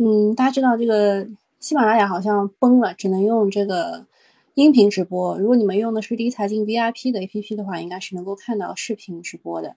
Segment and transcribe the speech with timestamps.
[0.00, 4.06] 嗯，大家知道这个喜马拉雅好像崩了，只能用这个
[4.54, 5.36] 音频直播。
[5.40, 9.76] 如果你们用的是第一财经 VIP 的 APP 的话，应该是能够看到视频直播的。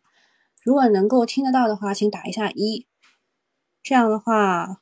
[0.62, 2.86] 如果能够听得到的话，请打一下一。
[3.82, 4.82] 这样的话，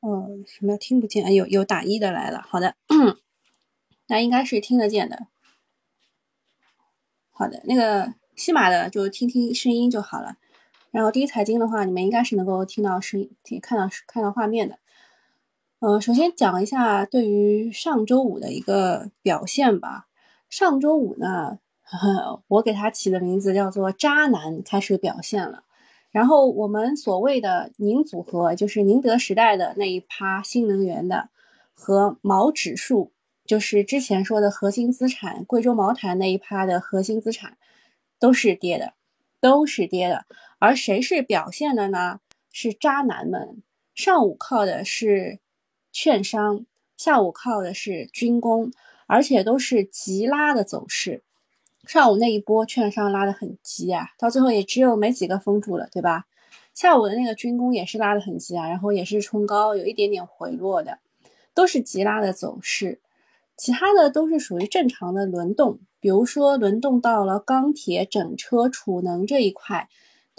[0.00, 1.32] 哦，什么听不见？
[1.32, 2.42] 有有打一的来了。
[2.44, 2.74] 好的，
[4.08, 5.28] 那应该是听得见的。
[7.30, 10.34] 好的，那个西马的就听听声音就好了。
[10.90, 14.78] 然后第一财经的话，你们应该是能够听到声音、听看到看到画面的。
[15.78, 20.06] 呃，首先讲一下对于上周五的一个表现吧。
[20.48, 25.62] 上周五呢，呵 我给它起的名字叫做“渣男”开始表现了。
[26.10, 31.28] 然后我们所谓的宁组合，就是宁德时代的那一趴新能源的，
[31.72, 33.12] 和毛指数，
[33.46, 37.56] 就是之前说的核心资产，贵州茅台那一趴的核心资产，
[38.18, 38.94] 都是跌的，
[39.40, 40.26] 都是跌的。
[40.60, 42.20] 而谁是表现的呢？
[42.52, 43.62] 是渣男们。
[43.94, 45.40] 上午靠的是
[45.90, 46.66] 券商，
[46.98, 48.70] 下午靠的是军工，
[49.06, 51.22] 而且都是急拉的走势。
[51.84, 56.26] 上午那一波券商拉得很急啊，到最后也只有没几个封住了，对吧？
[56.74, 60.98] 下午的那个军工也是拉得很急啊，然后也是冲高，有一点点回落的，
[61.54, 63.00] 都是急拉的走势。
[63.56, 69.88] 其他的都是属于正常的轮动，比如说轮动到了钢铁、整车、储能这一块。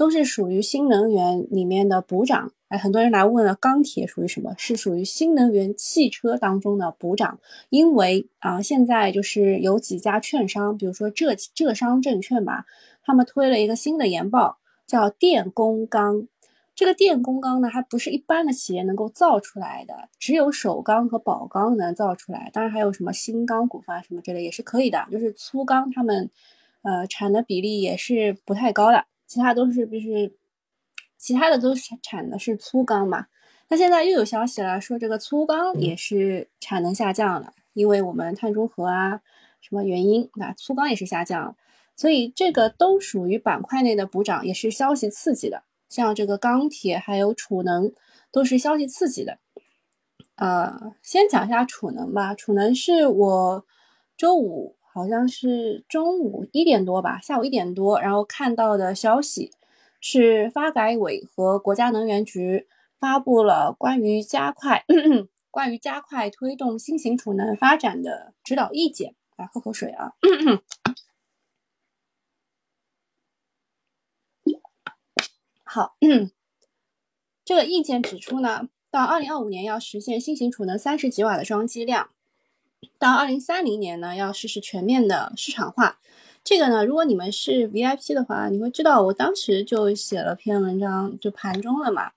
[0.01, 4.55] 都是属于新能源里面的补涨，哎，很多人来问了，钢铁属于什么？
[4.57, 7.37] 是属于新能源汽车当中的补涨，
[7.69, 12.65] 因为啊，现在就是有几家券商，比如说浙浙商证券吧，
[13.03, 14.57] 他们推了一个新的研报，
[14.87, 16.27] 叫电工钢。
[16.73, 26.31] 这个电工钢呢，还不是一般的企业能够造出来的，只有首钢和宝钢能造出来，当然还有什么新钢股份啊什么之类也是可以的，就是粗钢他们，
[26.81, 29.05] 呃，产的比例也是不太高的。
[29.31, 30.35] 其他都是必须，
[31.17, 33.27] 其他的都是产的是粗钢嘛？
[33.69, 39.21] 那现在又有消息了，说这个粗钢也是产能下降了，因为我们碳中和啊
[39.61, 41.55] 什么原因，啊粗钢也是下降，
[41.95, 45.63] 所以这个都属于板块内的补涨，也是消息刺激的。
[45.87, 47.93] 像这个钢铁还有储能
[48.33, 49.37] 都是消息刺激的。
[50.35, 53.65] 呃，先讲一下储能吧，储能是我
[54.17, 54.75] 周五。
[54.93, 59.51] 好像是中午一点多吧，下午一点多，然后看到的消息
[59.99, 62.67] 是发改委和国家能源局
[62.99, 64.83] 发布了关于加快
[65.49, 69.15] 关于加快推动新型储能发展的指导意见。
[69.37, 70.11] 来喝口水啊。
[75.63, 75.95] 好，
[77.45, 82.09] 这个意见指出呢，到二零二五年要实现新型储能三十吉瓦的装机量。
[82.97, 85.99] 到二零三零年呢，要实施全面的市场化。
[86.43, 92.11] 这个呢，如果你们是 VIP 的话，你会知道我当时就写了篇文章，就盘中了嘛。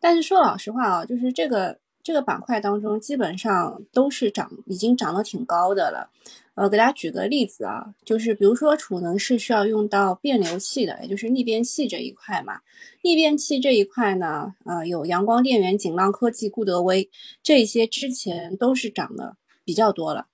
[0.00, 6.10] 但是说老实话啊，就是这个这个板块当中，基本上都是涨，已经涨得挺高的了。
[6.54, 12.60] 呃，给大家举个例子啊，就是比如说储能是需要用到变流器的，也就是逆变器这一块嘛。
[13.02, 17.08] 逆变器这一块呢，呃，有阳光电源、锦浪科技、固德威
[17.42, 19.36] 这些，之前都是涨的。
[19.64, 20.26] 比较多了，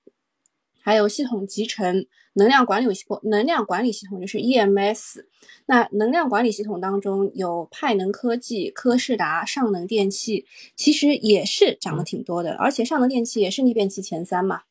[0.81, 5.25] 还有系统集成、能量管理系统、能量管理系统就是 EMS。
[5.66, 12.54] 那能量管理系统当中有派能科技、科士达、上能电器，其实也是涨得挺多的。
[12.54, 14.62] 而且上能电器也是逆变器前三嘛。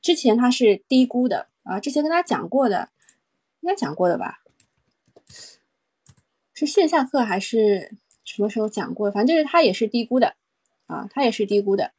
[0.00, 2.90] 之前它是低估的啊，之前跟大家讲过的，
[3.62, 4.42] 应该讲过的吧？
[6.52, 9.10] 是线下课还是什么时候讲过？
[9.10, 10.36] 反正就是它也是低估的
[10.86, 11.90] 啊，它也是低估的。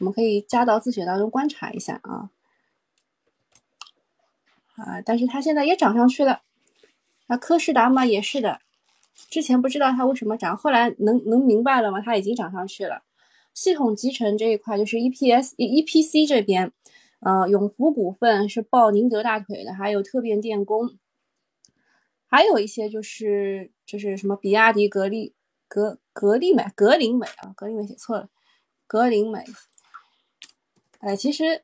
[0.00, 2.30] 我们可以加到自选当中观察一下啊，
[4.76, 6.40] 啊，但是它现在也涨上去了。
[7.26, 8.60] 那科士达嘛也是的，
[9.28, 12.00] 之前不知道它为什么涨，后来能能明白了吗？
[12.00, 13.02] 它已经涨上去了。
[13.52, 16.72] 系统集成这一块就是 EPS、EPC 这边，
[17.20, 20.96] 呃，永福股份是抱宁德大腿的，还有特变电工，
[22.26, 25.34] 还有一些就是就是什么比亚迪、格力、
[25.68, 28.30] 格格力美、格林美啊，格林美写错了，
[28.86, 29.44] 格林美。
[31.00, 31.62] 哎，其实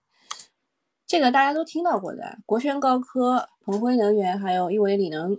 [1.07, 5.39] 这个大家都听到过的，国轩高科、鹏辉能源还有亿维锂能。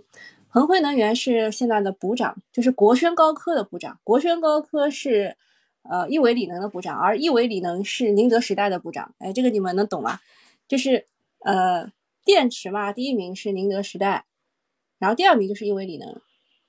[0.50, 4.00] 鹏辉能源是现在的补涨，就是国轩高科的补涨。
[4.02, 5.36] 国轩高科是
[5.82, 9.14] 呃亿维锂能的补涨，而亿维锂能是宁德时代的补涨。
[9.18, 10.20] 哎，这个你们能懂吗？
[10.66, 11.06] 就是
[11.40, 11.92] 呃
[12.24, 14.24] 电池嘛，第一名是宁德时代，
[14.98, 16.18] 然后第二名就是亿维锂能，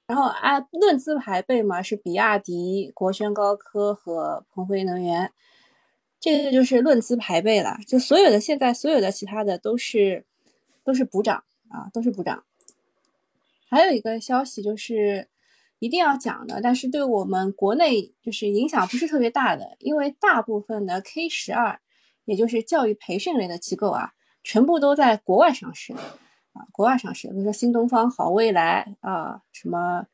[0.08, 5.32] 然后按论资排辈嘛是比亚迪、国轩高科和鹏辉能源。
[6.20, 10.26] 这个就是论资排辈了，就所有的现在所有的其他的都是
[10.84, 12.44] 都是补涨啊，都是补涨。
[13.70, 15.30] 还有一个消息就是，
[15.80, 21.80] 一定要讲的，但是对我们国内就是影响不是特别大的，因为大部分的 K 十二，
[22.26, 24.14] 也就是教育培训类的机构啊，
[24.44, 30.08] 全部都在国外上市啊，国外上市，比如说新东方、好未来啊，什么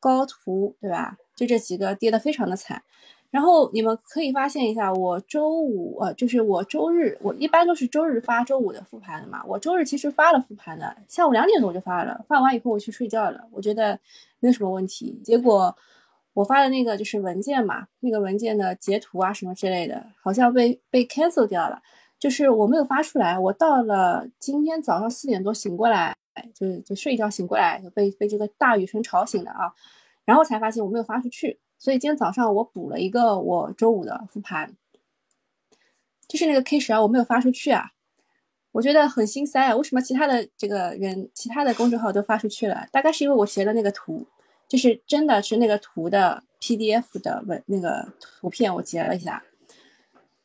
[0.00, 1.16] 高途，对吧？
[1.34, 2.82] 就这几个跌得非常的惨。
[3.34, 9.42] 然后你们可以发现一下，我周五呃，就是我周日，我一般都是周日发周五的复盘的嘛。
[9.44, 13.98] 我周日其实发了复盘的，下午两点多就发了，发完以后我去睡觉了，我觉得
[14.38, 15.20] 没有什么问题。
[15.24, 15.76] 结果
[16.32, 21.82] 我发的那个就是文件嘛，那个文件的截图啊什么之类的，好像被被 cancel 掉了，
[22.20, 23.36] 就是我没有发出来。
[23.36, 26.16] 我到了今天早上四点多醒过来，
[26.54, 29.74] 就就睡一觉醒过来，就被被这个大雨声吵醒的啊，
[30.24, 31.58] 然后才发现我没有发出去。
[31.84, 34.74] 所以今天早上我补了一个我周五的复盘，
[36.26, 37.90] 就是那个 K 十二我没有发出去啊，
[38.72, 39.76] 我觉得很心塞啊。
[39.76, 42.88] 为什么其他的这个人、其他的公众号都发出去了？
[42.90, 44.26] 大概是因为我截了那个图，
[44.66, 49.44] 就是真的是那个图的 PDF 的文那个图片，我截了一下。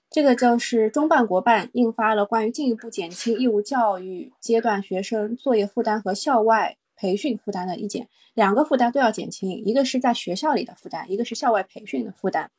[0.10, 6.76] 这个就是中办国办印发了关于进一步减轻义务教育阶段学生作业负担和校外。
[7.00, 12.52] 培训负担的意见，两个负担都要减轻，一个是在学校里的负担，一个是校外培训的负担。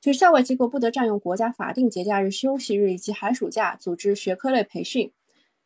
[0.00, 5.12] 就是校外机构不得占用国家法定节假日、休息日以及寒暑假组织学科类培训，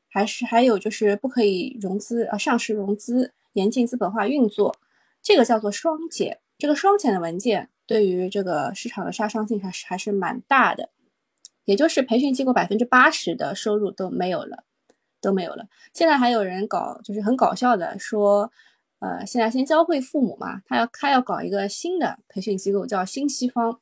[0.09, 4.77] 还是还有就是不可以融资啊，上市融资，严禁资本化运作，
[5.23, 6.39] 这个叫做双减。
[6.59, 10.91] 这个双减的文件对于这个市场的杀伤性还是还是蛮大的，
[11.65, 14.65] 也就是培训机构百分之八十的收入都没有了。
[15.21, 15.67] 都没有了。
[15.93, 18.53] 现在还有人搞，就是很搞笑的说，
[19.01, 23.81] 呃，现在先教会父母嘛，他要他要搞一个新的培训机构，叫新西方，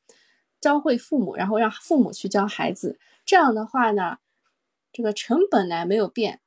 [0.60, 2.98] 教会父母，然后让父母去教孩子。
[3.24, 4.18] 这样的话呢，
[4.92, 6.40] 这个成本呢没有变，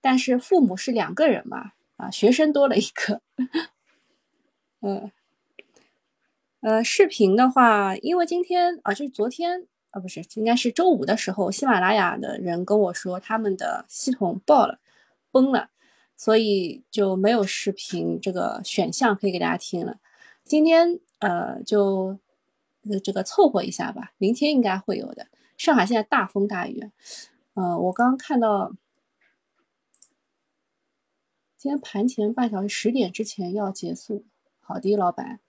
[0.00, 3.22] 但是父母是两个人嘛，啊，学生多了一个。
[4.82, 5.10] 嗯，
[6.60, 9.66] 呃，视频的话，因为今天啊，就是昨天。
[9.90, 14.78] 啊，不是，应该是周五的时候，喜马拉雅的人跟我说他们的系统爆了，
[15.32, 15.70] 崩了，
[16.16, 19.98] 所以就没有视频这个选项可以给大家听了。
[20.44, 22.18] 今天呃，就
[23.02, 25.26] 这个凑合一下吧，明天应该会有的。
[25.56, 26.88] 上海现在大风大雨，
[27.54, 28.72] 呃，我刚看到
[31.56, 34.24] 今天盘前半小时十点之前要结束。
[34.60, 35.40] 好的，老板，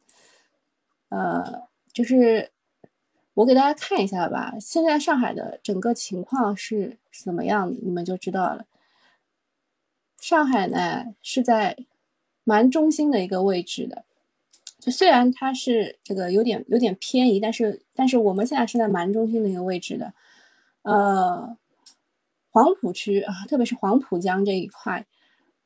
[1.09, 2.51] 呃，就是。
[3.33, 8.65] 我给大家看一下吧，现在上海的整个情况是怎么样的，你们就知道了。
[10.19, 11.77] 上海呢是在
[12.43, 14.05] 蛮中心的一个位置的，
[14.79, 20.13] 就虽然它是这个有点有点偏移，但是但是我们现在是在蛮中心的一个位置的。
[20.83, 21.57] 呃，
[22.49, 25.05] 黄浦区啊，特别是黄浦江这一块，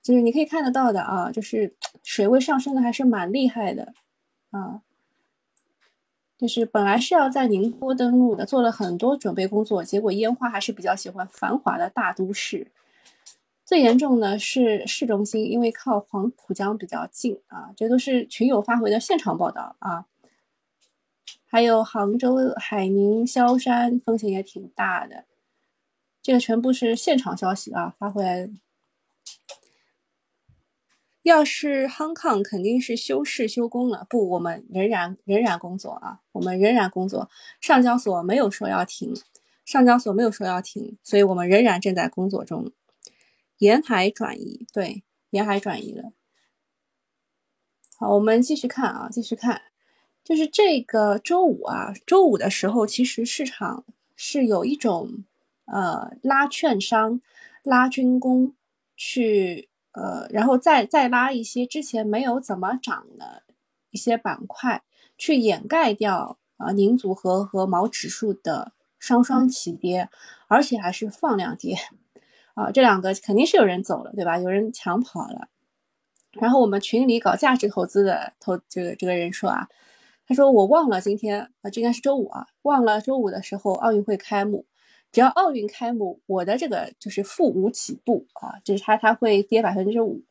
[0.03, 3.93] 就是你可以看得到的啊，就是水位上升的还是蛮厉害的
[4.51, 4.81] 啊。
[6.37, 12.71] 就是本来是要在宁波登陆的，做了很多准备工作，结果烟花还是比较喜欢繁华的大都市。
[13.63, 17.71] 最严重的是市中心，因为靠黄浦江比较近啊。
[17.75, 20.05] 这都是群友发回的现场报道啊。
[21.47, 25.23] 还有杭州、海宁、萧山风险也挺大的，
[26.21, 28.49] 这个全部是现场消息啊，发回来。
[31.25, 37.31] 要是 Hong Kong 肯定是休市休工了，不，我们仍然仍然工作啊，我们仍然工作。
[37.59, 39.11] 上交所没有说要停，
[39.65, 42.71] 上交所没有说要停，所以我们仍然正在工作中。
[43.57, 46.13] 沿海转移，对，沿海转移了。
[47.97, 49.63] 好，我们继续看啊，继续看，
[50.23, 53.83] 就是这个周五啊，周五的时候，其实市场
[54.15, 55.23] 是有一种
[55.65, 57.19] 呃拉券商、
[57.63, 58.53] 拉军工
[58.95, 59.69] 去。
[59.95, 63.43] 呃，然后再再拉一些之前没有怎么涨的
[63.91, 64.83] 一些板块，
[65.17, 70.09] 去掩盖掉啊宁组合和毛指数的双双齐跌，
[70.47, 71.77] 而且还是放量跌，
[72.55, 74.37] 啊，这两个肯定是有人走了，对吧？
[74.37, 75.47] 有人抢跑了。
[76.33, 79.69] 然后我们群里搞价值投资的投这个这个人说啊，
[80.27, 84.65] 他说我忘了今天啊，这应该是周五啊，忘了周五的时候奥运会开幕。
[85.15, 90.21] 只要奥运开幕，我的这个就是负五起步啊，就是它它会跌百分之五，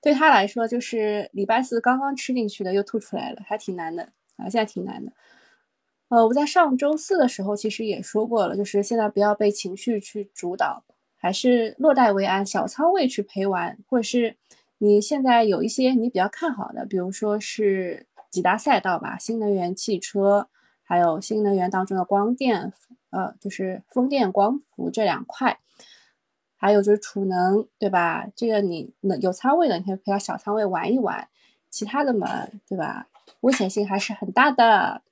[0.00, 4.04] 对他来说就是礼拜四刚刚吃进去的又吐出来了，还挺难的
[4.38, 5.12] 啊，现在挺难的。
[6.08, 10.82] 呃，我在上周四的时候其实也说过了，就是现在不要被情绪去主导，
[11.14, 14.38] 还是落袋为安，小仓位去陪玩，或者是
[14.78, 20.48] 你现在有一些你比较看好的，比如说是几大赛道吧，新能源汽车，
[20.82, 22.72] 还有新能源当中的光电。
[23.12, 25.60] 呃，就是风电、光伏这两块，
[26.56, 28.26] 还有就是储能，对吧？
[28.34, 31.28] 这个你能有仓位的，你可以陪他小仓位玩一玩。
[31.70, 33.08] 其他的嘛，对吧？
[33.40, 35.02] 危险性还是很大的。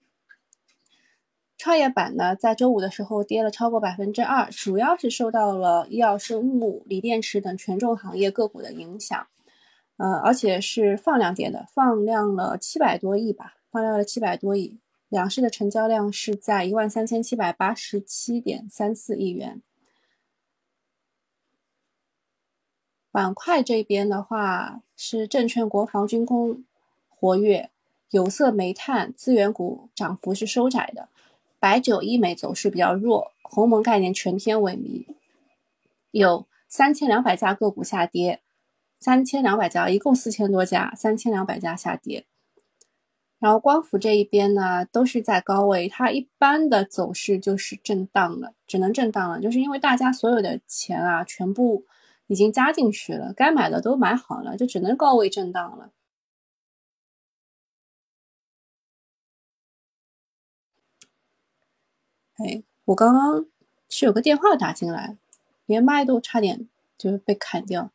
[1.57, 9.27] 创业板呢，在周五的时候跌了超过百分之二，主要是受到了医药生物、锂电池等权重行业个股的影响，
[9.99, 14.79] 呃，而且是放量跌的，放量了七百多亿吧，放量了七百多亿，
[15.11, 19.61] 两市的成交量是在一万三千七百八十七点三四亿元。
[23.11, 26.65] 板块这边的话，是证券、国防、军工
[27.09, 27.71] 活跃，
[28.11, 31.09] 有色、煤炭、资源股涨幅是收窄的。
[31.59, 35.07] 白酒、医美走势比较弱，鸿蒙概念全天萎靡，
[36.13, 38.41] 有三千两百家个股下跌，
[39.01, 42.25] 三千两百家，一共四千多家，三千两百家下跌。
[43.41, 51.87] 然后光伏这一边呢，都是在高位，它一般的走势就是震荡了，只能震荡了，就是因为大家所有的钱啊，全部
[52.27, 55.91] 已经加进去了，该买的都买好了，就只能高位震荡了。
[62.37, 63.47] 哎，我刚刚
[63.89, 65.17] 是有个电话打进来，
[65.65, 66.69] 连麦都差点
[66.99, 67.91] 就是被砍掉。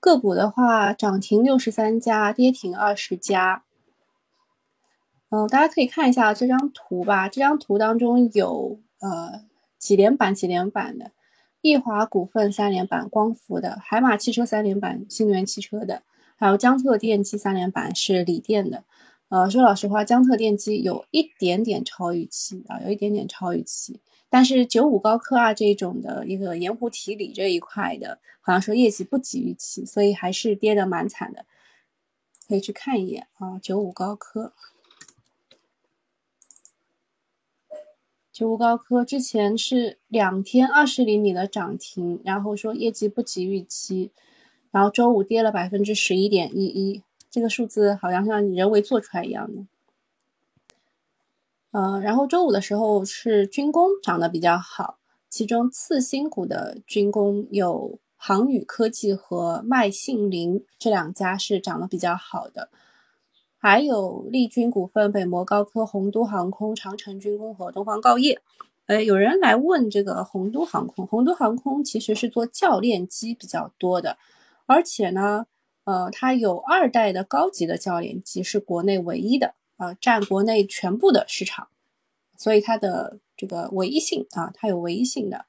[0.00, 3.62] 个股的话，涨停六十三家，跌停二十家。
[5.30, 7.28] 嗯，大家可以看一下这张图吧。
[7.28, 9.44] 这张图当中有呃
[9.78, 11.10] 几连板、几连板的，
[11.60, 16.02] 易华股份三连板，光伏的；海马汽车三连板，新能源汽车的；
[16.36, 18.84] 还有江特电机三连板是锂电的。
[19.28, 24.00] 呃，说老实话，江特电机有一点点超预期啊，有一点点超预期。
[24.28, 31.44] 但是九五高科啊这种的一个盐湖提锂这一块的，好像说业绩不及预期，所以还是跌的蛮惨的。
[32.46, 34.52] 可以去看一眼啊，九五高科，
[38.36, 44.12] 九五高科之前是两天二十厘米的涨停，然后说业绩不及预期，
[44.70, 47.02] 然后周五跌了百分之十一点一一。
[47.30, 49.64] 这个数字好像像人为做出来一样的，
[51.70, 54.98] 呃，然后周五的时候是军工涨得比较好，
[55.30, 62.68] 其中次新股的军工有航宇科技和麦信林这两家是涨得比较好的，
[63.66, 68.40] 还有利军股份、北摩高科、洪都航空、长城军工和东方锆业。
[68.86, 74.18] 呃，有人来问这个洪都航空，洪都航空其实是做教练机比较多的，
[74.66, 75.46] 而且呢。
[75.82, 81.68] 呃，它有二代的高级的教练机，是国内唯一的，呃，占国内全部的市场，
[82.36, 85.46] 所以它的这个唯一性啊，它有唯一性的。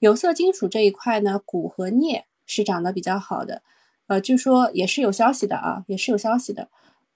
[0.00, 3.62] 有色金属这一块呢，钴和镍是涨得比较好的，
[4.06, 6.68] 呃，据说也是有消息的啊，也是有消息的，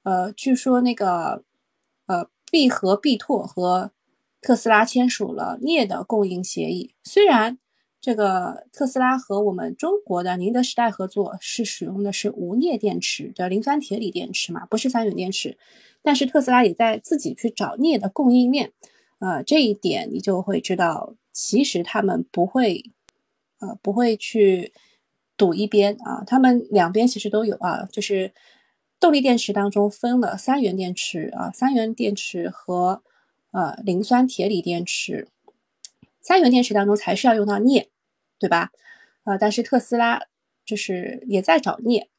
[0.06, 1.42] 呃，据说那个
[2.06, 3.90] 呃，必和必拓和
[4.40, 7.58] 特斯拉签署了镍的供应协议，虽然。
[7.98, 15.58] 这个特斯拉和我们中国的宁德时代合作是使用的是无镍电池的磷酸铁锂电池嘛，不是三元电池。
[16.02, 18.70] 但是特斯拉也在自己去找镍的供应链，
[19.18, 22.84] 呃，这一点你就会知道，其实他们不会，
[23.58, 24.72] 呃，不会去
[25.36, 28.32] 赌一边啊，他们两边其实都有啊，就是
[29.00, 33.02] 动力电池当中分了三元电池啊，三元电池和
[33.50, 35.28] 呃磷酸铁锂电池，
[36.20, 37.90] 三元电池当中才是要用到镍。
[38.38, 38.70] 对吧？
[39.24, 40.20] 呃，但是特斯拉
[40.62, 42.10] 就是也在找镍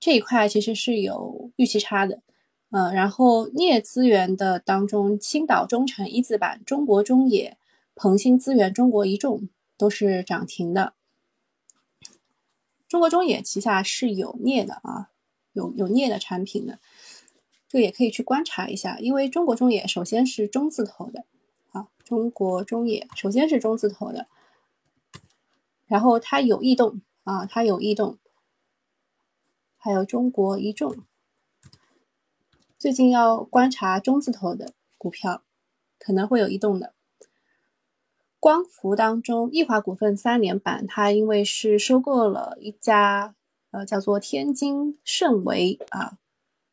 [0.00, 2.22] 这一块，其实是有预期差的。
[2.70, 7.56] 嗯，然后镍资源的当中，青岛中程一字板、中国中冶、
[7.94, 10.94] 鹏鑫资源、中国一重都是涨停的。
[12.88, 15.10] 中国中冶旗下是有镍的啊，
[15.54, 16.78] 有有镍的产品的，
[17.66, 18.98] 这个也可以去观察一下。
[18.98, 21.24] 因为中国中冶首先是中字头的，
[21.72, 24.28] 啊，中国中冶首先是中字头的。
[25.86, 28.18] 然后它有异动啊，它有异动，
[29.76, 30.96] 还有中国一重，
[32.78, 35.42] 最近要观察中字头的股票，
[35.98, 36.94] 可能会有异动的。
[38.40, 43.34] 光伏当中，易华股份三连板，它因为是收购了一家
[43.74, 46.16] 呃叫做天津盛维啊，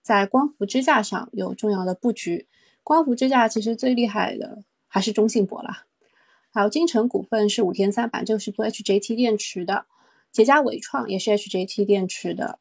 [0.04, 2.48] 在光伏支架上有重要的布局。
[2.84, 5.88] 光伏支架其实最厉害的还是中信博啦。
[6.52, 9.86] 还有金城股份是五天三板，这个是做 HJT 电池的；
[10.32, 12.60] 捷佳伟创也是 HJT 电池的；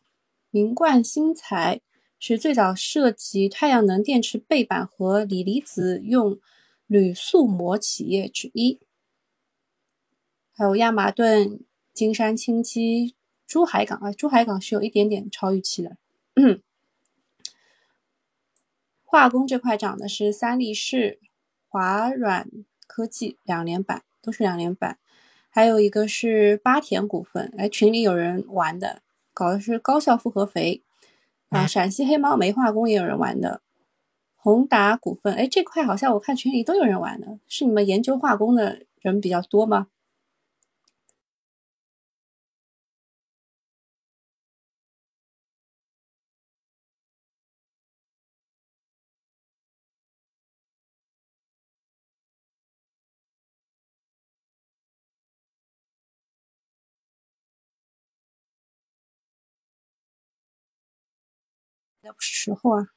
[0.51, 1.83] 明冠新材
[2.19, 6.39] 是最早涉及太阳能电池背板和锂离子用
[6.87, 8.79] 铝塑膜企业之一；
[10.53, 11.61] 还有亚麻顿、
[11.93, 13.17] 金山清基、
[13.51, 15.97] 珠海港啊，珠海港是有一点点超预期的。
[19.03, 21.19] 化工这块涨的是三力士、
[21.69, 22.49] 华软。
[22.93, 24.99] 科技两连板都是两连板，
[25.49, 29.03] 还有一个是巴田股份，哎，群里有人玩的，
[29.33, 30.83] 搞的是高效复合肥，
[31.51, 33.63] 啊，陕西黑猫煤化工也有人玩的，
[34.35, 39.87] 宏达股份，哎，这块好像我看群里都有人玩的，是你们研究化工的人比较多吗？
[62.19, 62.89] 时候啊！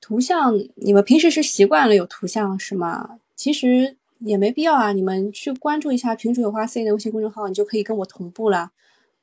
[0.00, 3.18] 图像，你们平时是习惯了有图像是吗？
[3.36, 8.72] 其实也没必要啊，你们去关注一下群主有话 C 的微信公众号，你就可以跟我同步了。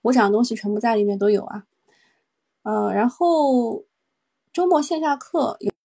[0.03, 1.65] 我讲的东西全部在里面都有啊。
[2.63, 3.83] 呃，然后
[4.51, 5.76] 周末线下课有。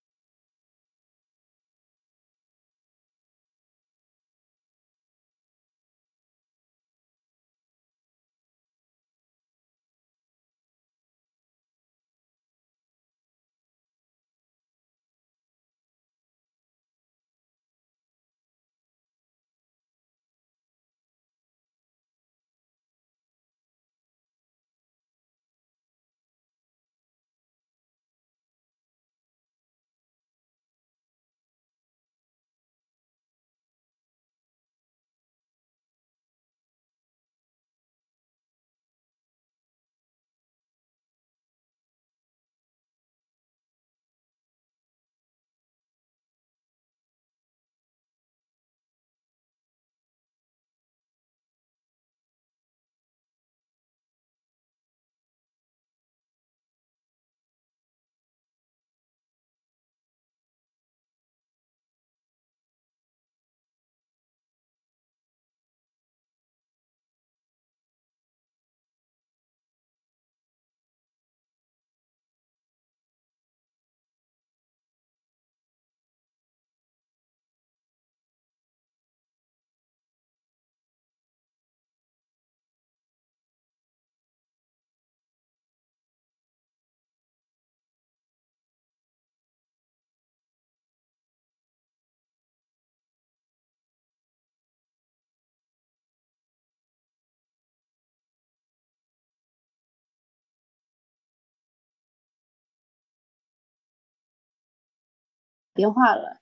[105.75, 106.39] 电话了，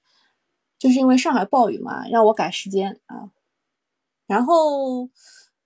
[0.79, 3.31] 就是因为上海暴雨嘛，让我改时间啊。
[4.27, 5.09] 然后我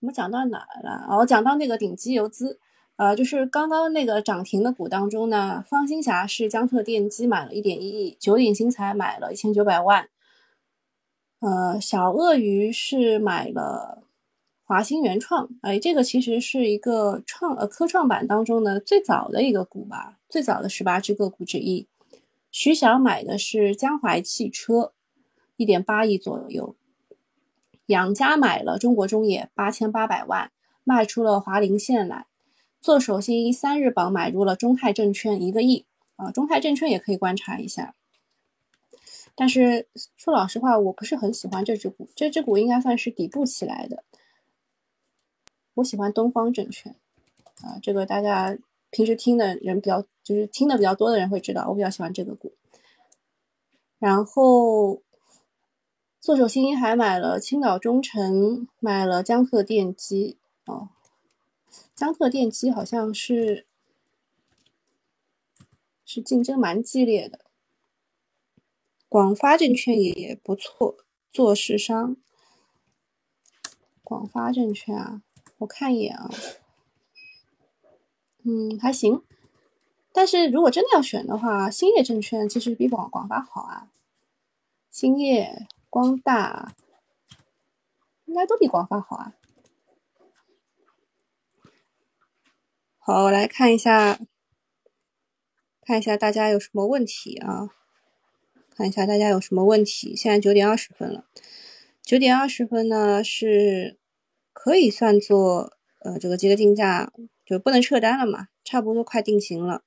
[0.01, 1.07] 们讲到哪了？
[1.09, 2.59] 哦，讲到那个顶级游资，
[2.97, 10.09] 呃，就是刚刚那个涨停的股当中呢，方兴霞是江特电机买了一点一亿，九鼎新材买了一千九百万，
[11.41, 14.05] 呃，小鳄鱼是买了
[14.65, 21.87] 华兴原创，哎，这个其实是一个创呃科创板当中的最早的一个股吧，最早的十八只个股之一。
[22.55, 24.93] 徐翔买的是江淮汽车，
[25.57, 26.77] 一点八亿左右。
[27.87, 30.53] 杨家买了中国中冶八千八百万，
[30.85, 32.27] 卖出了华菱线来。
[32.81, 37.97] 做手心三日榜买入了中泰证券一个亿啊，中泰证券也可以观察一下。
[39.35, 44.05] 但是说老实话，我不是很喜欢这只股，这只股应该算是底部起来的。
[45.75, 46.95] 我喜欢东方证券
[47.63, 48.57] 啊，这个大家。
[48.95, 52.55] 平时听的人比较，就是听的比较多的人会知道，我比较喜欢这个股。
[53.99, 55.03] 然后，
[56.21, 60.39] 做手新一还买了青岛中诚，买了江特电机。
[60.67, 60.91] 哦，
[61.97, 63.67] 江特电机好像是
[66.05, 67.41] 是竞争蛮激烈的。
[69.09, 70.99] 广发证券也不错，
[71.33, 72.17] 做市商。
[74.05, 75.23] 广发证券啊，
[75.59, 76.31] 我看一眼啊。
[78.47, 79.23] 嗯，还行，
[80.13, 83.89] 但是如果真的要选的话，兴业证券其实比广广发好啊。
[84.91, 86.75] 兴业、光大
[88.27, 89.33] 应该都比广发好啊。
[92.99, 94.19] 好，我来看一下，
[95.81, 97.71] 看一下大家有什么问题啊？
[98.77, 100.15] 看一下大家有什么问题。
[100.15, 101.25] 现在九点二十分了，
[102.03, 103.99] 九点二十分呢是
[104.53, 107.11] 可以算作呃这个几个竞价。
[107.45, 109.83] 就不能撤单了嘛，差不多快定型了。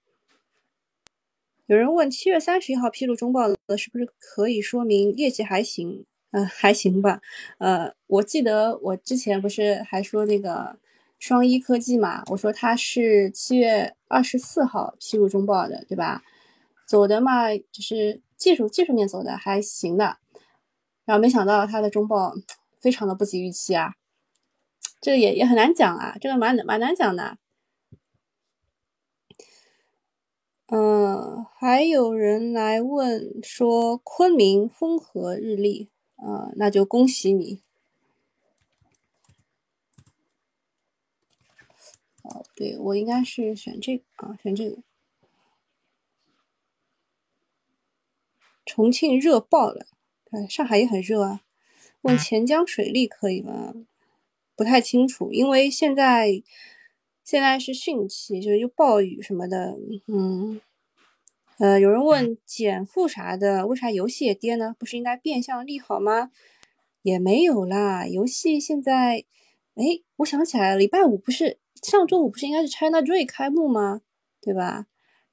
[1.65, 6.05] 有人问七月三十一号披露中报的，是不是可以说明业绩还行？
[6.31, 7.21] 嗯，还行吧。
[7.57, 10.77] 呃，我记得我之前不是还说那个
[11.19, 16.21] 双一科技嘛，我说它是七月二十四号披露中报的，对吧？
[16.85, 20.17] 走的嘛，就是技术技术面走的还行的，
[21.05, 22.33] 然后没想到它的中报
[22.79, 23.93] 非常的不及预期啊。
[25.01, 27.37] 这个也也很难讲啊，这个蛮蛮难讲的。
[30.69, 37.61] 嗯，还有人来问说昆明风和日丽，呃，那就恭喜你。
[42.23, 44.77] 哦，对我应该是选这个啊，选这个。
[48.65, 49.87] 重庆热爆了，
[50.25, 51.41] 对上海也很热啊。
[52.01, 53.73] 问钱江水利可以吗？
[54.57, 56.43] 不太清楚，因为现在
[57.27, 59.77] 现在是汛期，就是又暴雨什么的。
[60.07, 60.61] 嗯，
[61.59, 64.73] 呃，有人问减负啥的，为啥游戏也跌呢？
[64.79, 66.31] 不是应该变相利好吗？
[67.01, 69.25] 也没有啦，游戏现在，
[69.75, 69.83] 哎，
[70.15, 73.99] 我想起来了，礼拜五不是上周五不是应该是 China Joy 开幕吗？
[74.39, 74.85] 对吧？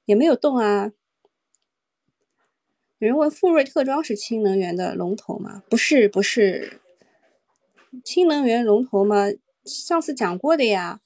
[0.03, 0.91] 也没有动啊。
[2.97, 5.63] 有人问富瑞特装是氢能源的龙头吗？
[5.69, 6.81] 不是，不是，
[8.03, 9.27] 氢能源龙头吗？
[9.63, 10.99] 上次讲过的呀。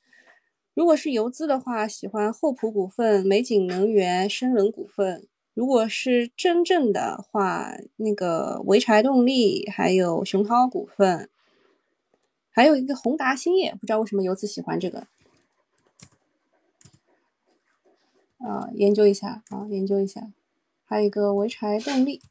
[0.80, 11.30] 如果是游资的话，喜欢厚普股份、美景能源、深冷股份；如果是真正的话，那个潍柴动力，还有熊涛股份，
[12.50, 15.08] 还有一个宏达兴业，不知道为什么游资喜欢这个。
[18.38, 20.32] 啊，研究一下啊，研究一下。
[20.86, 22.22] 还有一个潍柴动力，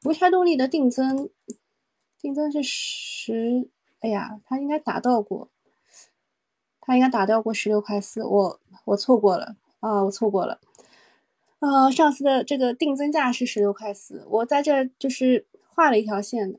[0.00, 1.28] 潍柴动力的定增，
[2.18, 5.50] 定增是十，哎呀，它应该达到过，
[6.90, 10.58] 它应该打掉过十六块四，我我错过了啊，我错过了，
[11.60, 16.58] 呃，上次的这个定增价是十六块四，我在这就是画了一条线的，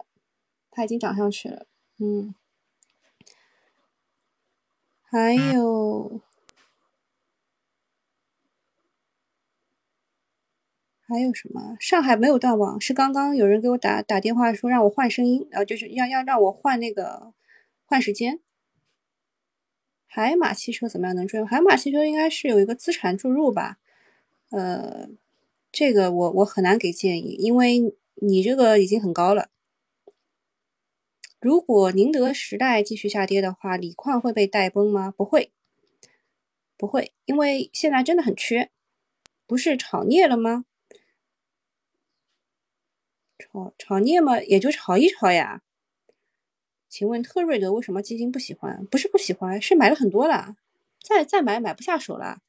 [0.72, 1.66] 它已经涨上去了，
[1.98, 2.34] 嗯，
[5.04, 6.22] 还有。
[11.10, 11.76] 还有什么？
[11.78, 17.34] 上海没有断网，是刚刚有人给我打打电话说让我换声音，然后就是要要让我换那个
[17.86, 18.40] 换时间。
[20.14, 21.42] 海马汽车怎么样能追？
[21.46, 23.78] 海马汽车应该是有一个资产注入吧？
[24.50, 25.08] 呃，
[25.72, 29.48] 这个我我很难给建议，因为你这个已经很高了。
[31.40, 35.12] 如果宁德时代继续下跌的话，锂矿会被带崩吗？
[35.16, 35.54] 不会，
[36.76, 38.70] 不会，因为现在真的很缺，
[39.48, 40.66] 不是炒镍了吗？
[43.40, 45.62] 炒炒镍嘛，也就炒一炒呀。
[46.92, 48.86] 请问特瑞德为什么基金不喜欢？
[48.92, 50.58] 不是不喜欢，是买了很多了，
[51.02, 52.42] 再再买买不下手了，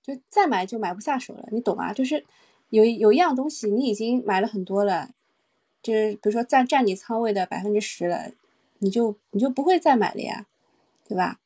[0.00, 1.92] 就再买就买不下手了，你懂吗？
[1.92, 2.24] 就是
[2.68, 5.10] 有有一样东西你已经买了很多了，
[5.82, 8.30] 就是比如说占占你仓位的百分之十了，
[8.78, 10.46] 你就你就不会再买了呀，
[11.08, 11.40] 对吧？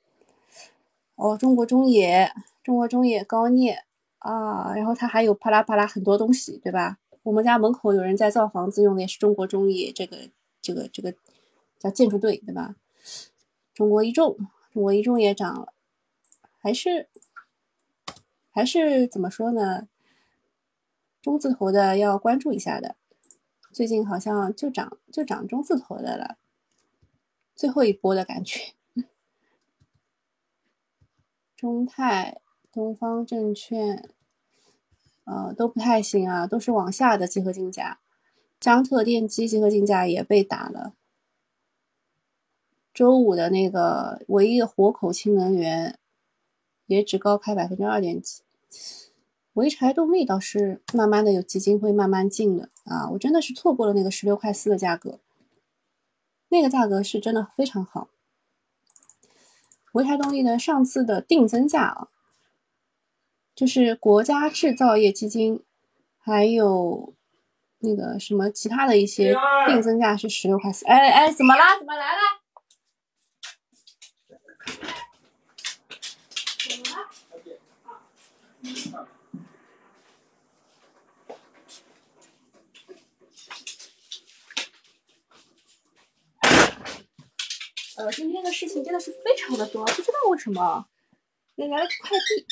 [1.14, 2.30] 哦，中国中冶，
[2.62, 3.84] 中国中冶高镍
[4.18, 6.98] 啊，然后它还有啪啦啪啦很多东西，对吧？
[7.22, 10.28] 我们家门口有人在造房子，用的也是中国中冶这个
[10.60, 11.14] 这个这个
[11.78, 12.76] 叫建筑队，对吧？
[13.74, 14.36] 中国一重，
[14.72, 15.72] 中国一重也涨了，
[16.58, 17.08] 还是
[18.50, 19.88] 还是怎么说呢？
[21.22, 22.96] 中字头的要关注一下的，
[23.72, 26.38] 最近好像就涨就涨中字头的了，
[27.54, 28.74] 最后一波的感觉。
[31.56, 32.40] 中泰、
[32.72, 34.10] 东方证券。
[35.30, 38.00] 呃，都不太行啊，都是往下的集合竞价。
[38.60, 40.94] 江特电机集合竞价也被打了。
[42.92, 45.98] 周五的那个唯一的活口氢能源
[46.86, 48.42] 也只高开百分之二点几。
[49.54, 55.20] 潍柴动力倒是慢慢的有基金会慢慢进的啊，我真的是错过了那个十六块四的价格，
[56.48, 58.08] 那个价格是真的非常好。
[59.92, 62.08] 潍柴动力的上次的定增价啊。
[63.54, 65.64] 就是国家制造业基金，
[66.16, 67.12] 还有
[67.80, 69.34] 那个什么其他的一些
[69.66, 70.84] 定增价是十六块四。
[70.86, 71.78] 哎哎，怎么啦？
[71.78, 72.20] 怎么来了？
[76.68, 77.08] 怎么了？
[87.96, 90.86] 呃，今天的事情真的是非常的多，不知道为什么，
[91.56, 92.46] 来了个快递。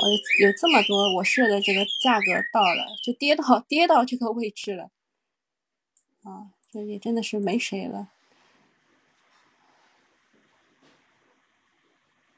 [0.00, 4.90] 我有这么多，我设的这个价格到了，就跌到跌到这个位置了，
[6.24, 8.08] 啊，这里真的是没谁了。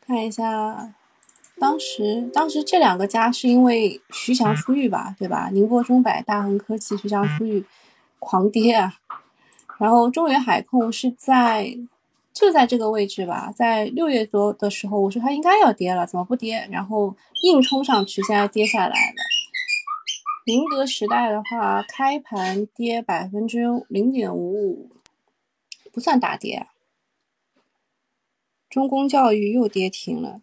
[0.06, 0.94] 看一下，
[1.58, 5.48] 当时当时这两个家是因为徐翔出狱吧，对吧？
[5.50, 7.64] 宁波中百、大恒科技、徐翔出狱，
[8.18, 9.00] 狂跌啊。
[9.78, 11.76] 然后中原海控是在
[12.34, 16.68] 就在这个位置吧，在六月多的时候，我说它应该要跌了，怎么不跌？
[16.70, 19.16] 然后硬冲上去，现在跌下来了。
[20.46, 24.90] 宁德时代的话，开盘跌百分之零点五五，
[25.92, 26.66] 不算大跌。
[28.68, 30.42] 中公教育又跌停了，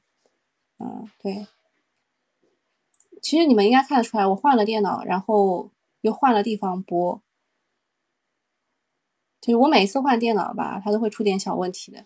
[0.79, 1.45] 嗯，对。
[3.21, 7.21] 其实你们应该看得出来，我换了电脑，然后又换了地方播。
[9.41, 12.05] 就是我每次换电脑吧，它都会出点小问题的。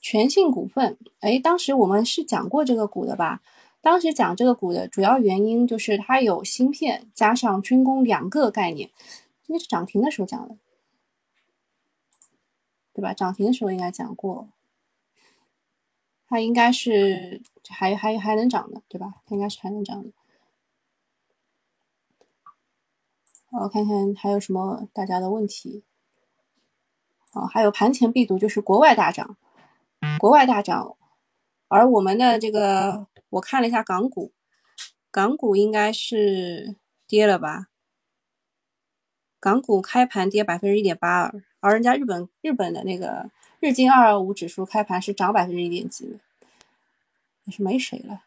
[0.00, 3.40] 全信股份，哎，当时我们是讲过这个股的吧？
[3.80, 8.90] 当时讲这个股的主要原因就是它有芯片加上军工两个概念，
[9.46, 10.56] 应该是涨停的时候讲的，
[12.92, 13.14] 对吧？
[13.14, 14.48] 涨停的时候应该讲过，
[16.26, 19.14] 它应该是还还还能涨的，对吧？
[19.26, 20.10] 它应该是还能涨的。
[23.50, 25.84] 我看看还有什么大家的问题。
[27.32, 29.36] 哦，还有盘前必读就是国外大涨，
[30.18, 30.96] 国外大涨，
[31.68, 33.06] 而我们的这个。
[33.30, 34.32] 我看了一下港股，
[35.10, 37.68] 港股应该是跌了吧？
[39.38, 43.30] 港股开盘跌百分之一点八二，而人家日本日本的那个
[43.60, 46.20] 日经二二五指数开盘是涨百分之一点几的，
[47.44, 48.22] 也是没谁了。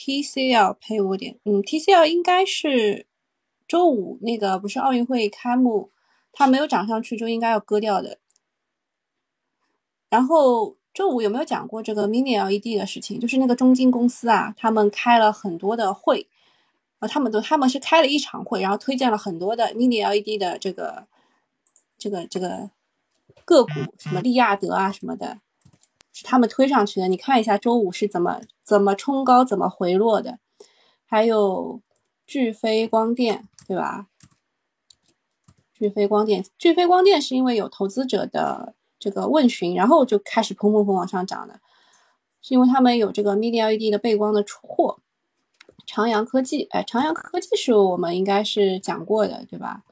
[0.00, 3.06] TCL 赔我点，嗯，TCL 应该是
[3.68, 5.90] 周五那个不是奥运会开幕，
[6.32, 8.16] 它没有涨上去就应该要割掉的。
[10.08, 13.20] 然后周五有没有讲过这个 Mini LED 的事情？
[13.20, 16.26] 就是那个中金公司啊，他们开了很多的会，
[17.00, 21.06] 啊，他们都他们是开了一场会，然后推荐了很多的 Mini LED 的这个
[21.98, 22.70] 这个这个
[23.44, 25.40] 个股，什么利亚德啊什么的，
[26.12, 27.08] 是他们推上去的。
[27.08, 30.38] 你看一下周五是怎么怎么冲高，怎么回落的。
[31.04, 31.80] 还有
[32.26, 34.06] 巨飞光电，对吧？
[35.72, 38.74] 巨飞光电，巨飞光电是因为有投资者的。
[39.02, 41.58] 这个问询，然后就开始砰砰砰往上涨的，
[42.42, 44.98] 是因为他们有这个 Mini LED 的背光的出货。
[45.86, 49.84] 长阳科技，哎，长阳科技是我们应该是讲过的，对吧？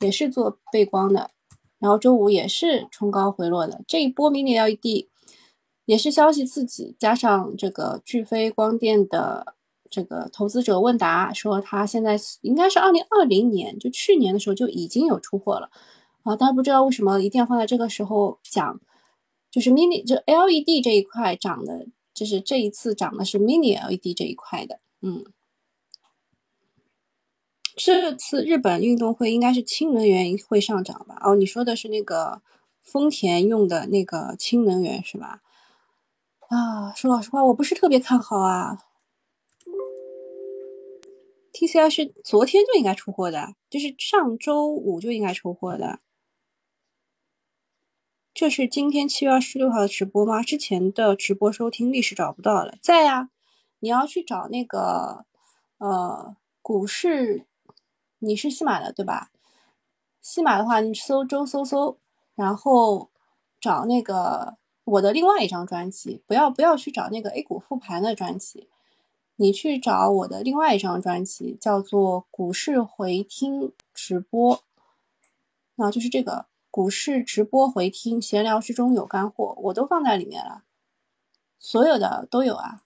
[0.00, 1.30] 也是做背光的，
[1.78, 3.82] 然后周五也是冲高回落的。
[3.86, 5.06] 这一波 Mini LED
[5.84, 9.54] 也是消息刺激，加上这个巨飞光电的
[9.90, 15.70] 这个投资者问答，说他现在应该是二零二零年，就去年的时候就已经有出货了。
[16.22, 18.80] 啊，大家不知道为什么一定要放在这个时候讲，
[19.50, 25.24] 就是 mini 就 LED 这一块涨的，就是这一次涨的是 mini LED 这一块的，嗯，
[27.74, 31.18] 这次日本运动会应该是氢能源会上涨吧？
[31.24, 32.40] 哦，你说的是那个
[32.84, 35.42] 丰田用的那个氢能源是吧？
[36.52, 38.76] 啊，说老实话，我不是特别看好啊。
[41.54, 46.00] TCL 是昨天就应该出货的，就是上周五就应该出货的。
[48.34, 50.42] 这是今天七月二十六号的直播吗？
[50.42, 53.30] 之前的直播收听历史找不到了，在呀。
[53.80, 55.24] 你要去找那个
[55.78, 57.46] 呃股市，
[58.18, 59.30] 你是西马的对吧？
[60.20, 61.98] 西马的话，你搜周搜搜，
[62.34, 63.10] 然后
[63.58, 68.68] 找那个我的另外一张专辑，不要不要去找那个 A 股复盘的专辑，
[69.36, 74.62] 你去找我的另外一张专辑，叫做股市回听直播，
[75.76, 76.46] 啊，就是这个。
[76.70, 80.62] 股市直播回听，闲聊之中有干货，我都放在里面了，
[81.58, 82.80] 所有的都有啊，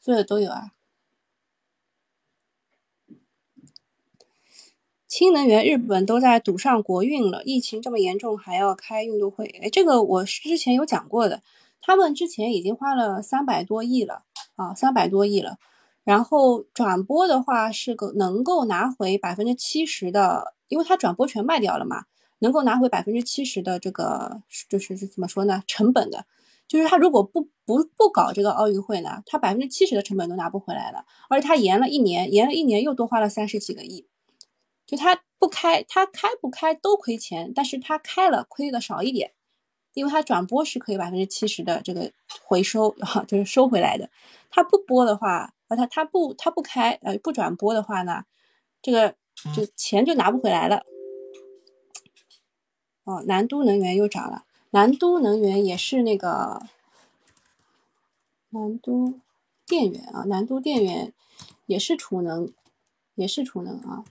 [0.00, 0.72] 所有的都有啊。
[5.08, 11.42] 氢能源，日本都在赌上国运了，疫情这么严重还要开运动会，哎，这个我之前有讲过的，
[11.80, 14.22] 他们之前已经花了三百多亿了
[14.56, 15.56] 啊，三百多亿了，
[16.04, 22.04] 然后转播的话是个能够拿回百分之七十的，因为他转播权卖掉了嘛。
[22.40, 25.60] 能够拿回百分之七十的这个，就是怎么说呢？
[25.66, 26.24] 成本的，
[26.68, 31.04] 就是他如果不不不搞这个奥运会呢，他百分之七十的成本都拿不回来了。
[31.28, 34.06] 而且他延了一年，延了一年又多花了三十几个亿。
[34.88, 39.34] 就他不开，他开不开都亏钱，但是他开了亏的少一点，
[39.92, 42.10] 因为他转播是可以百分之七十的这个
[42.42, 44.08] 回收，哈，就是收回来的。
[44.48, 48.24] 他不播的话，呃，他他不他不开，呃，不转播的话呢，
[48.80, 49.14] 这个
[49.54, 50.82] 就钱就拿不回来了。
[53.04, 54.46] 哦，南都能源又涨了。
[54.70, 56.62] 南都能源也是那个
[58.48, 59.20] 南都
[59.66, 61.12] 电源啊，南都电源
[61.66, 62.50] 也是储能，
[63.16, 64.04] 也是储能啊。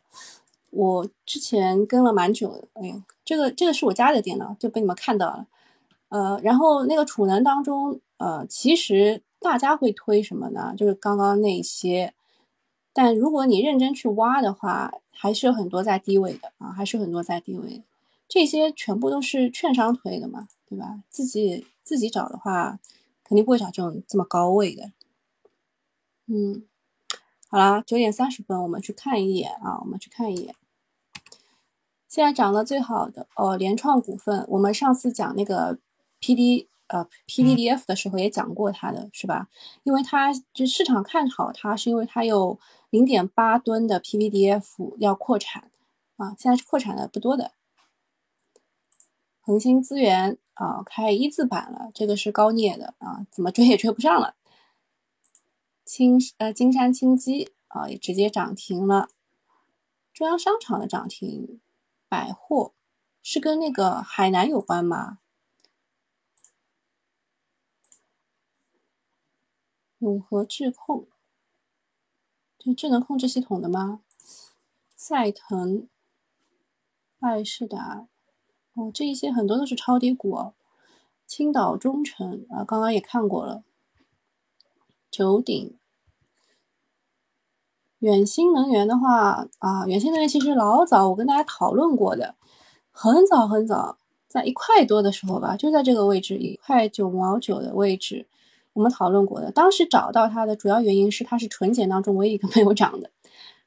[0.77, 5.47] 我之前跟了蛮久的，哎呀，这个这个是我家的电脑，就被你们看到了。
[6.09, 10.75] 呃，然后那个储能当中，呃，其实大家会推什么呢？
[10.77, 12.13] 就是刚刚那些，
[12.93, 17.81] 但如果你认真去挖的话，还是有很多在低位的啊，还是很多在低位。
[18.27, 21.01] 这些全部都是券商推的嘛，对吧？
[21.09, 22.79] 自己自己找的话，
[23.23, 24.91] 肯定不会找这种这么高位的。
[26.27, 26.63] 嗯，
[27.49, 30.53] 好啦，九点三十分，我们去看一眼啊，我们去看一眼。
[32.07, 35.77] 现在涨得最好的哦，联创股份，我们上次讲那个
[36.19, 39.49] P D 呃 P D D F 的时候也讲过它的是吧？
[39.83, 42.57] 因为它就市场看好它，是因为它有
[42.89, 45.69] 零点八吨的 P V D F 要扩产
[46.15, 47.51] 啊，现在是扩产的不多的。
[49.41, 54.35] 恒星资源啊，开一字板了，这个是高镍的啊，怎么追也追不上了。
[55.85, 59.09] 青呃金山青基啊也直接涨停了，
[60.13, 61.59] 中央商场的涨停，
[62.07, 62.73] 百货
[63.21, 65.19] 是跟那个海南有关吗？
[69.99, 71.07] 永和智控，
[72.59, 74.03] 这智能控制系统的吗？
[74.95, 75.89] 赛腾、
[77.19, 78.07] 爱仕达，
[78.73, 80.53] 哦，这一些很多都是超低股哦。
[81.25, 83.63] 青岛中诚啊，刚刚也看过了。
[85.09, 85.77] 九鼎、
[87.99, 92.35] 远新能源的话啊，远新能源其实老早我跟大家讨论过的，
[92.91, 98.27] 很早很早，在一块多的时候吧，就在这个位置，一块九毛九的位置，
[98.73, 99.51] 我们讨论过的。
[99.51, 103.09] 当时找到它的主要原因是它是纯碱当中唯一一个没有涨的，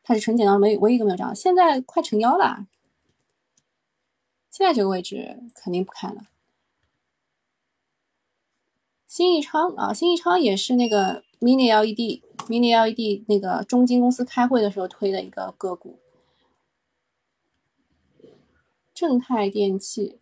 [0.05, 2.67] 它是纯碱当中唯唯一一个没有涨，现在快成妖了，
[4.49, 6.23] 现在这个位置肯定不看了。
[9.09, 11.25] 新义昌啊，新义昌也是那个。
[11.41, 15.99] Mini LED，Mini LED 那个中金公司开会的时候推的一个个股，
[18.93, 20.19] 正泰电器。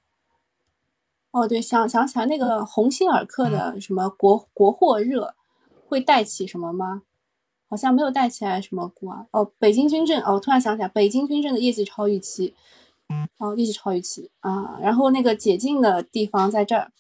[1.33, 5.35] 哦，对，想想起来那个鸿星尔克的什么国国货热
[5.87, 7.03] 会带起什么吗？
[7.69, 9.27] 好像没有带起来什么股啊。
[9.33, 12.55] 哦，北京军政，哦，突然想起来，北京军政的业绩超预期，
[13.39, 14.79] 哦，业绩超预期啊。
[14.81, 16.93] 然后那个解禁的地方在这儿，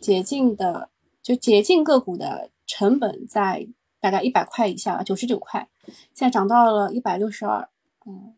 [0.00, 0.88] 解禁的
[1.22, 2.50] 就解禁个股的。
[2.66, 3.68] 成本在
[4.00, 7.68] 大概一百块以下，九十九块，现在涨到了一百六十二，
[8.04, 8.36] 嗯，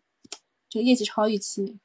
[0.69, 1.79] 这个业绩超预期。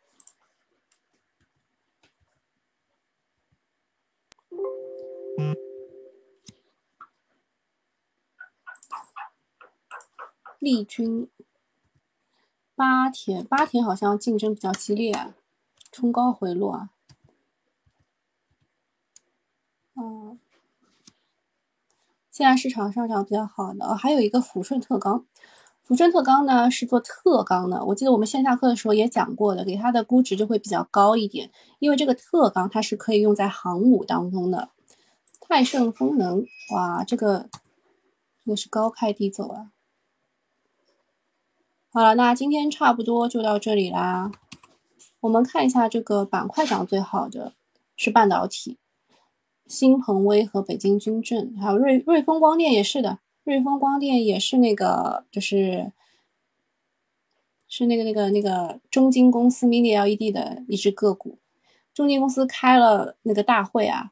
[10.60, 11.30] 利君、
[12.76, 15.34] 八田，八田好像竞争比较激烈，
[15.92, 16.90] 冲高回落啊，
[19.96, 20.40] 嗯。
[22.44, 25.26] 现在市场上涨比较好的，还有一个抚顺特钢。
[25.88, 34.72] 抚顺特钢呢是做特钢的，我记得我们线下课的时候也讲过的，给它的估值就会比较高一点，因为这个特钢它是可以用在航母当中的。
[35.40, 37.48] 泰盛风能，哇，这个
[38.44, 39.72] 这个是高开低走啊。
[41.94, 44.30] 好了，那今天差不多就到这里啦。
[45.22, 47.54] 我们看一下这个板块涨最好的
[47.96, 48.80] 是半导体。
[49.66, 55.92] 新鹏威和北京军政，还有瑞瑞丰光电也是的，瑞丰光电也是那个，就是
[57.68, 61.40] 是那个那个那个中金公司 Mini LED 的一只个股。
[61.94, 64.12] 中金公司开了那个大会啊，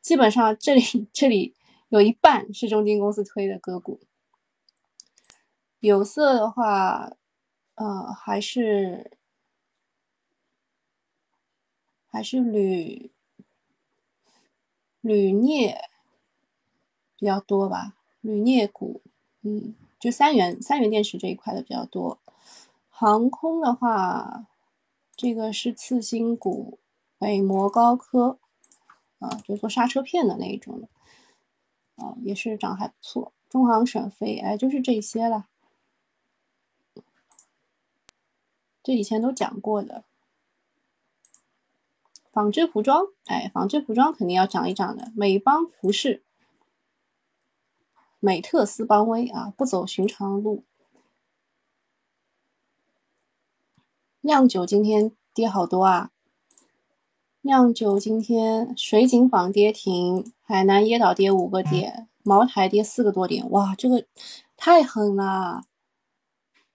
[0.00, 1.54] 基本上这里这里
[1.88, 4.00] 有一半是中金公司推的个股。
[5.80, 7.12] 有色的话，
[7.74, 9.18] 呃，还是
[12.08, 13.10] 还是铝。
[15.02, 15.90] 铝镍
[17.18, 19.02] 比较多吧，铝镍股，
[19.42, 22.18] 嗯，就三元三元电池这一块的比较多。
[22.88, 24.46] 航空的话，
[25.14, 26.78] 这个是次新股，
[27.18, 28.38] 北摩高科，
[29.18, 30.88] 啊，就做刹车片的那一种的，
[31.96, 33.32] 啊，也是涨还不错。
[33.48, 35.48] 中航沈飞，哎，就是这些了，
[38.82, 40.04] 这以前都讲过的。
[42.32, 45.12] 纺织服装，哎，纺织服装肯定要涨一涨的。
[45.14, 46.24] 美邦服饰、
[48.20, 50.64] 美特斯邦威啊，不走寻常路。
[54.22, 56.10] 酿酒今天跌好多啊！
[57.42, 64.06] 酿酒今天水井坊跌停，海南椰岛跌五个点，茅台跌四个多点，哇，这个
[64.56, 65.64] 太狠了！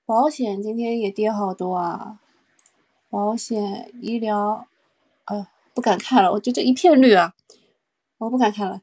[0.06, 2.20] 保险今天也跌好多啊，
[3.10, 4.68] 保险、医疗。
[5.24, 5.48] 哎，
[5.78, 7.36] 不敢看了，我就这一片绿啊，
[8.18, 8.82] 我不敢看了。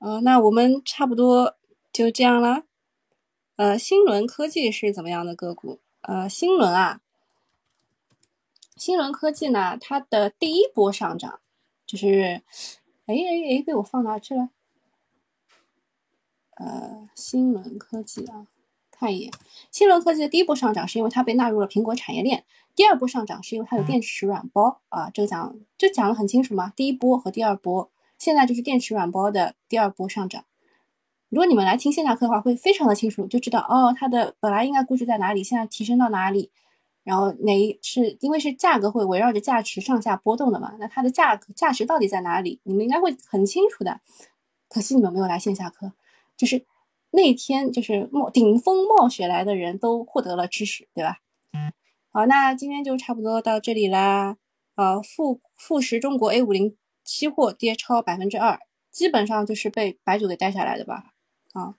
[0.00, 1.56] 嗯，那我们差不多
[1.90, 2.64] 就这样了。
[3.56, 5.80] 呃，新轮科技是怎么样的个股？
[6.02, 7.00] 呃，新轮啊，
[8.76, 11.40] 新轮科技呢，它的第一波上涨
[11.86, 12.42] 就是，
[13.06, 14.50] 哎哎哎，被我放哪去了？
[16.56, 18.46] 呃，新轮科技啊。
[19.00, 19.32] 看一眼，
[19.70, 22.44] 新轮科技的第一波上涨是因为它被纳入了苹果产业链，
[22.76, 30.44] 第二波上涨是因为它有电池软包啊，这个讲就讲的很清楚嘛，第一波和第二波现在就是电池软包的第二波上涨。
[31.30, 36.50] 如果你们来听线下课的话，会非常的清楚，就知道哦，它的本来应该估值在哪里，现在提升到哪里，
[37.02, 40.74] 然后哪一是因为是价格会围绕着价值上下波动的嘛？
[40.78, 42.60] 那它的价格价值到底在哪里？
[42.64, 44.00] 你们应该会很清楚的。
[44.68, 45.92] 可惜你们没有来线下课，
[46.36, 46.66] 就是
[47.10, 51.18] 那天就是冒顶风冒雪来的人都获得了知识，对吧？
[52.12, 54.36] 好，那今天就差不多到这里啦。
[54.76, 58.58] 呃，富富时中国 A 五零期货跌超百分之二，
[58.90, 61.12] 基本上就是被白酒给带下来的吧？
[61.52, 61.74] 啊，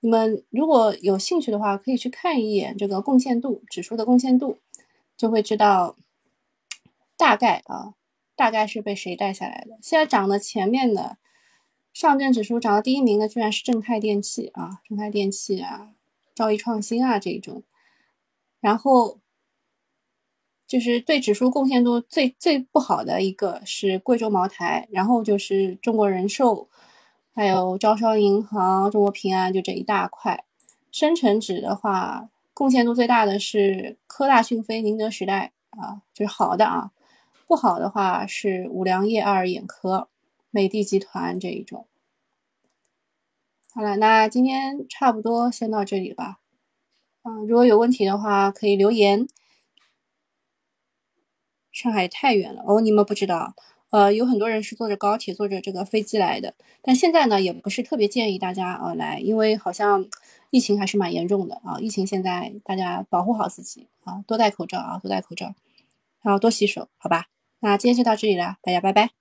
[0.00, 4.58] 你们如果有兴趣的话，可以去看一眼这个贡献度指数的贡献度，
[5.16, 5.96] 就会知道
[7.16, 7.94] 大概啊，
[8.34, 9.78] 大概是被谁带下来的。
[9.80, 11.18] 现在涨的前面的
[11.92, 15.90] 上证指数涨到第一名的，居然是正泰电器啊，正泰电器啊，
[16.34, 17.62] 兆易创新啊这种，
[18.60, 19.18] 然后
[20.66, 26.68] 就是对指数贡献度最最不好的一个是贵州茅台，然后就是中国人寿。
[27.32, 30.44] 还有招商银行、中国平安，就这一大块。
[30.90, 36.90] 深成指的话，贡献度最大的是科大讯飞、宁德时代啊，就是好的啊。
[37.46, 40.08] 不好的话是五粮液二眼科、
[40.50, 41.86] 美的集团这一种。
[43.72, 46.40] 好了，那今天差不多先到这里吧。
[47.22, 49.28] 嗯，如果有问题的话可以留言。
[51.70, 53.54] 上海太远了哦，你们不知道。
[53.90, 60.06] 呃，有很多人是坐着高铁、坐着这个飞机来的，但现在呢，也不是特别建议大家呃来，因为好像
[60.50, 61.78] 疫情还是蛮严重的啊。
[61.80, 65.54] 疫情现在大家保护好自己啊，多戴口罩啊，多戴口罩，
[66.22, 67.26] 然后多洗手，好吧？
[67.60, 69.19] 那今天就到这里了，大家拜拜。